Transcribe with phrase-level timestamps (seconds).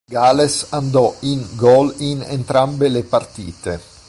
[0.09, 3.79] Gales andò in gol in entrambe le partite.